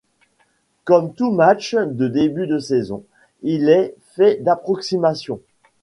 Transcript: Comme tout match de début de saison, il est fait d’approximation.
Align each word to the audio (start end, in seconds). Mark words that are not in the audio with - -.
Comme 0.83 1.13
tout 1.13 1.29
match 1.31 1.75
de 1.75 2.07
début 2.07 2.47
de 2.47 2.57
saison, 2.57 3.03
il 3.43 3.69
est 3.69 3.93
fait 4.15 4.37
d’approximation. 4.41 5.39